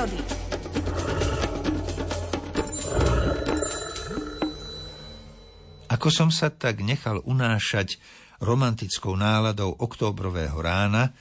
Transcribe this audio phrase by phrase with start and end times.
[0.00, 0.20] prírody.
[5.90, 8.00] Ako som sa tak nechal unášať
[8.40, 11.12] romantickou náladou októbrového rána,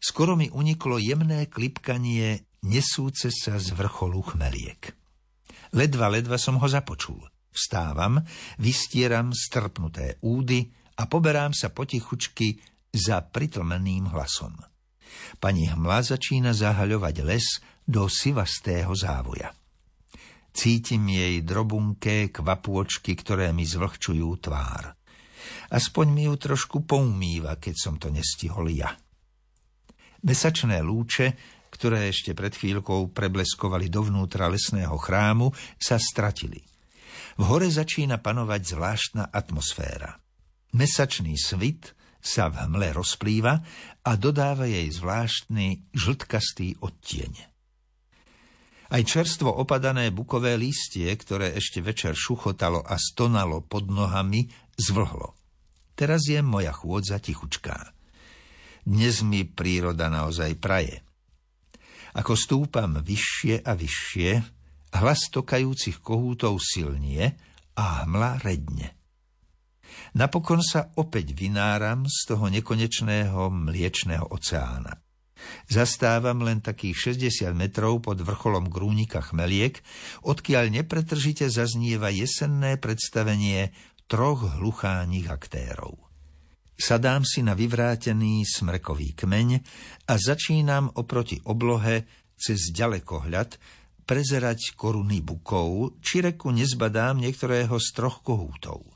[0.00, 4.96] skoro mi uniklo jemné klipkanie nesúce sa z vrcholu chmeliek.
[5.76, 7.20] Ledva, ledva som ho započul.
[7.52, 8.20] Vstávam,
[8.56, 10.64] vystieram strpnuté údy
[10.96, 12.56] a poberám sa potichučky
[12.96, 14.75] za pritlmeným hlasom.
[15.36, 17.46] Pani Hmla začína zahaľovať les
[17.86, 19.54] do sivastého závoja.
[20.56, 24.96] Cítim jej drobunké kvapôčky, ktoré mi zvlhčujú tvár.
[25.68, 28.94] Aspoň mi ju trošku poumýva, keď som to nestihol ja.
[30.24, 31.36] Mesačné lúče,
[31.68, 36.64] ktoré ešte pred chvíľkou prebleskovali dovnútra lesného chrámu, sa stratili.
[37.36, 40.16] V hore začína panovať zvláštna atmosféra.
[40.72, 41.95] Mesačný svit
[42.26, 43.54] sa v hmle rozplýva
[44.02, 47.32] a dodáva jej zvláštny žltkastý odtieň.
[48.86, 54.46] Aj čerstvo opadané bukové lístie, ktoré ešte večer šuchotalo a stonalo pod nohami,
[54.78, 55.34] zvlhlo.
[55.98, 57.94] Teraz je moja chôdza tichučká.
[58.86, 61.02] Dnes mi príroda naozaj praje.
[62.14, 64.30] Ako stúpam vyššie a vyššie,
[65.02, 67.34] hlas tokajúcich kohútov silnie
[67.74, 68.94] a hmla redne.
[70.16, 75.06] Napokon sa opäť vynáram z toho nekonečného mliečného oceána.
[75.68, 79.78] Zastávam len takých 60 metrov pod vrcholom grúnika chmeliek,
[80.24, 83.70] odkiaľ nepretržite zaznieva jesenné predstavenie
[84.08, 85.98] troch hlucháních aktérov.
[86.76, 89.48] Sadám si na vyvrátený smrkový kmeň
[90.12, 92.04] a začínam oproti oblohe
[92.36, 93.56] cez ďalekohľad
[94.06, 98.95] prezerať koruny bukov, či reku nezbadám niektorého z troch kohútov.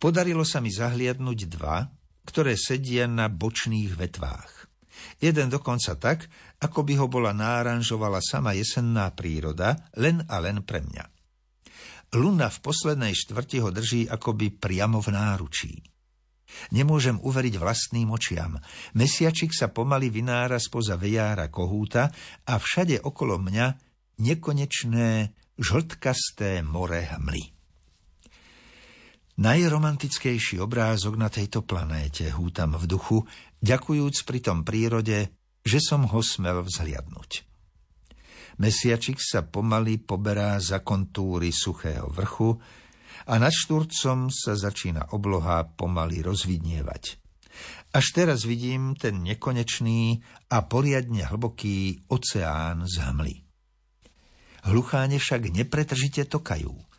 [0.00, 1.84] Podarilo sa mi zahliadnúť dva,
[2.24, 4.52] ktoré sedia na bočných vetvách.
[5.20, 6.24] Jeden dokonca tak,
[6.60, 11.04] ako by ho bola náranžovala sama jesenná príroda, len a len pre mňa.
[12.16, 15.74] Luna v poslednej štvrti ho drží akoby priamo v náručí.
[16.74, 18.58] Nemôžem uveriť vlastným očiam.
[18.98, 22.10] Mesiačik sa pomaly vynára spoza vejára kohúta
[22.48, 23.66] a všade okolo mňa
[24.18, 27.59] nekonečné žltkasté more hmly.
[29.40, 33.24] Najromantickejší obrázok na tejto planéte hútam v duchu,
[33.64, 35.32] ďakujúc pritom prírode,
[35.64, 37.48] že som ho smel vzhliadnúť.
[38.60, 42.52] Mesiačik sa pomaly poberá za kontúry suchého vrchu
[43.32, 47.16] a nad štúrcom sa začína obloha pomaly rozvidnievať.
[47.96, 50.20] Až teraz vidím ten nekonečný
[50.52, 53.40] a poriadne hlboký oceán z hmly.
[54.68, 56.76] Hlucháne však nepretržite tokajú–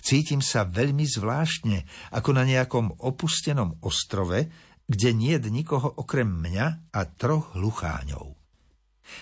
[0.00, 1.84] Cítim sa veľmi zvláštne,
[2.16, 4.48] ako na nejakom opustenom ostrove,
[4.90, 8.34] kde nie je nikoho okrem mňa a troch hlucháňov.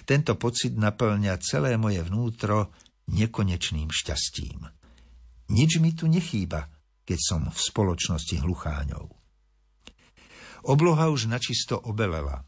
[0.05, 2.73] Tento pocit naplňa celé moje vnútro
[3.09, 4.69] nekonečným šťastím.
[5.49, 6.69] Nič mi tu nechýba,
[7.09, 9.09] keď som v spoločnosti hlucháňov.
[10.69, 12.45] Obloha už načisto obelela.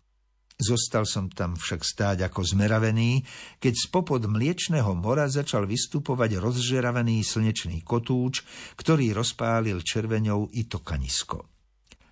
[0.61, 3.25] Zostal som tam však stáť ako zmeravený,
[3.57, 8.45] keď spopod mliečného mora začal vystupovať rozžeravený slnečný kotúč,
[8.77, 11.49] ktorý rozpálil červeňou i to kanisko.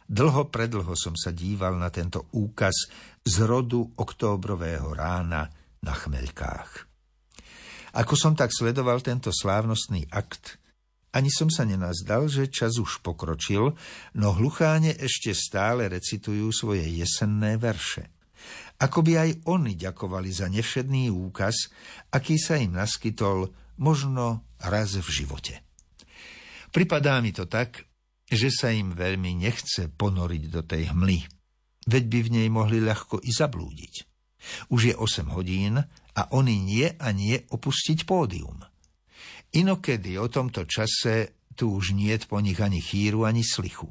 [0.08, 2.88] Dlho predlho som sa díval na tento úkaz
[3.20, 5.52] z rodu októbrového rána
[5.84, 6.88] na chmeľkách.
[8.00, 10.56] Ako som tak sledoval tento slávnostný akt,
[11.12, 13.76] ani som sa nenazdal, že čas už pokročil,
[14.16, 18.17] no hlucháne ešte stále recitujú svoje jesenné verše.
[18.78, 21.74] Ako by aj oni ďakovali za nevšedný úkaz,
[22.14, 25.66] aký sa im naskytol možno raz v živote.
[26.70, 27.90] Pripadá mi to tak,
[28.28, 31.26] že sa im veľmi nechce ponoriť do tej hmly,
[31.88, 33.94] veď by v nej mohli ľahko i zablúdiť.
[34.70, 35.80] Už je 8 hodín
[36.14, 38.62] a oni nie a nie opustiť pódium.
[39.58, 43.90] Inokedy o tomto čase tu už niet po nich ani chýru, ani slichu.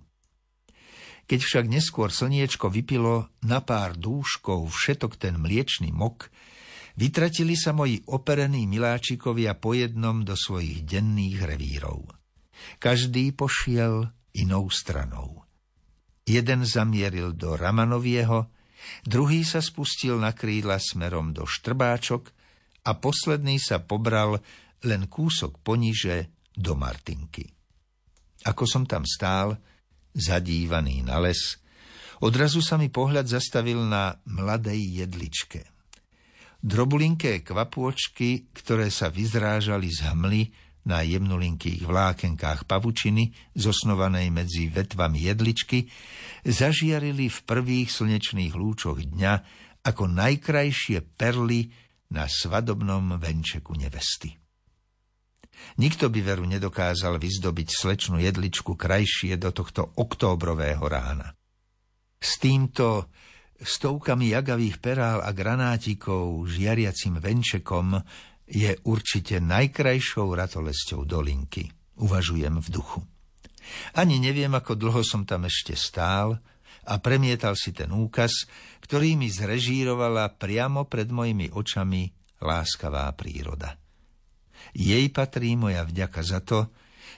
[1.28, 6.32] Keď však neskôr slniečko vypilo na pár dúškov všetok ten mliečný mok,
[6.96, 12.08] vytratili sa moji operení miláčikovia po jednom do svojich denných revírov.
[12.80, 14.08] Každý pošiel
[14.40, 15.44] inou stranou.
[16.24, 18.48] Jeden zamieril do Ramanovieho,
[19.04, 22.32] druhý sa spustil na krídla smerom do Štrbáčok
[22.88, 24.40] a posledný sa pobral
[24.88, 27.52] len kúsok poniže do Martinky.
[28.48, 29.60] Ako som tam stál,
[30.18, 31.62] zadívaný na les,
[32.26, 35.70] odrazu sa mi pohľad zastavil na mladej jedličke.
[36.58, 40.42] Drobulinké kvapôčky, ktoré sa vyzrážali z hmly
[40.90, 45.86] na jemnulinkých vlákenkách pavučiny, zosnovanej medzi vetvami jedličky,
[46.48, 49.34] zažiarili v prvých slnečných lúčoch dňa
[49.86, 51.70] ako najkrajšie perly
[52.10, 54.47] na svadobnom venčeku nevesty.
[55.78, 61.34] Nikto by veru nedokázal vyzdobiť slečnú jedličku krajšie do tohto októbrového rána.
[62.18, 63.14] S týmto
[63.62, 67.98] stovkami jagavých perál a granátikov žiariacim venčekom
[68.48, 71.68] je určite najkrajšou ratolesťou dolinky,
[72.00, 73.02] uvažujem v duchu.
[74.00, 76.40] Ani neviem, ako dlho som tam ešte stál
[76.88, 78.48] a premietal si ten úkaz,
[78.80, 82.08] ktorý mi zrežírovala priamo pred mojimi očami
[82.40, 83.76] láskavá príroda.
[84.74, 86.70] Jej patrí moja vďaka za to,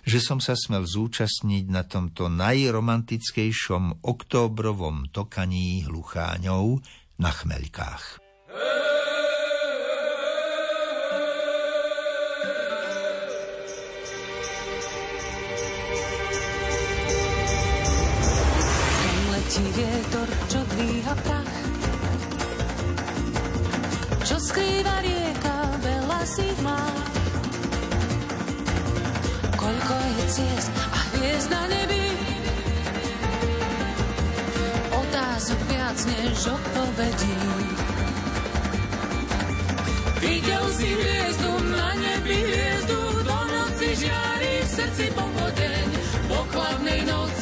[0.07, 6.79] že som sa smel zúčastniť na tomto najromantickejšom októbrovom tokaní hlucháňov
[7.19, 8.29] na chmeľkách.
[19.49, 21.55] letí vietor, čo dvíha prach,
[24.21, 26.88] čo skrýva rieka, veľa si má.
[30.29, 32.05] Ciest a hviezd na nebi,
[34.93, 37.37] otázok viac než odpovedí.
[40.21, 45.87] Videl si hviezdu na nebi, hviezdu do noci žiari v srdci pochodeň,
[46.29, 47.38] po chladnej noci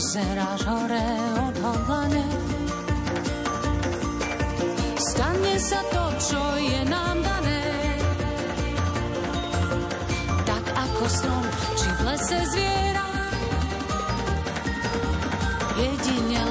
[0.00, 1.04] Pozeráš hore
[1.44, 2.24] odhodlane,
[4.96, 7.60] stane sa to, čo je nám dané.
[10.48, 11.44] Tak ako strom,
[11.76, 13.08] či v lese zviera,
[15.76, 16.48] jedine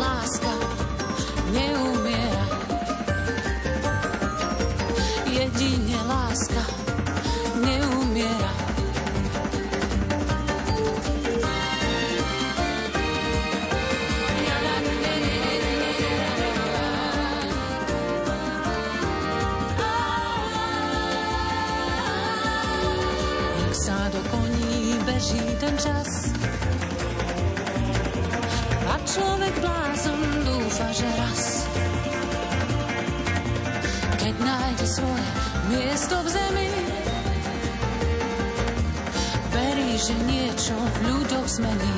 [34.29, 35.29] keď nájde svoje
[35.73, 36.69] miesto v zemi,
[39.49, 41.97] verí, že niečo v ľuďoch zmení.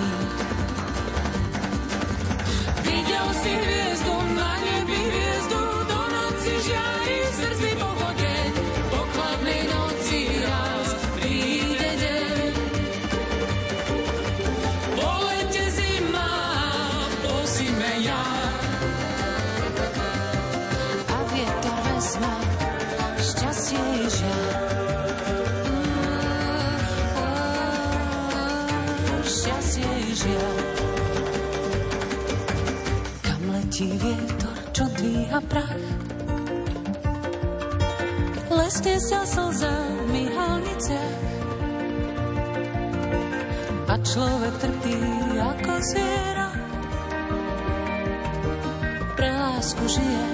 [2.87, 4.15] Videl si hviezdu
[30.21, 30.57] Žiaľ.
[33.25, 35.81] Kam letí vietor, čo dvíha prach?
[38.53, 41.21] Lesne sa slza v myhalniciach
[43.89, 44.97] a človek trpí
[45.41, 46.49] ako zviera.
[49.17, 50.27] Pre lásku žije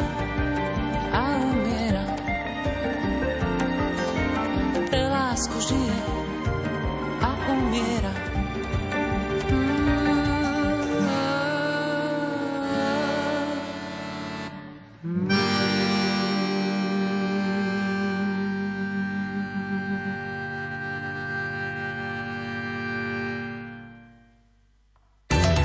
[1.16, 2.06] a umiera.
[4.92, 6.00] Pre lásku žije
[7.24, 8.17] a umiera.